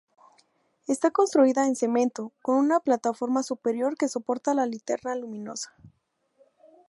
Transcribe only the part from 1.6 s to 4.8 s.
en cemento, con una plataforma superior que soporta la